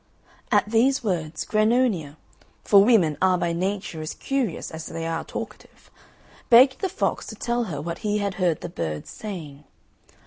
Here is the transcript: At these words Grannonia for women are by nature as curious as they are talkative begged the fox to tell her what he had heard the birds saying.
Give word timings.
At 0.51 0.67
these 0.67 1.03
words 1.03 1.45
Grannonia 1.45 2.17
for 2.63 2.83
women 2.83 3.19
are 3.21 3.37
by 3.37 3.53
nature 3.53 4.01
as 4.01 4.15
curious 4.15 4.71
as 4.71 4.87
they 4.87 5.05
are 5.05 5.23
talkative 5.23 5.91
begged 6.49 6.79
the 6.81 6.89
fox 6.89 7.27
to 7.27 7.35
tell 7.35 7.65
her 7.65 7.79
what 7.79 7.99
he 7.99 8.17
had 8.17 8.33
heard 8.41 8.61
the 8.61 8.69
birds 8.69 9.11
saying. 9.11 9.63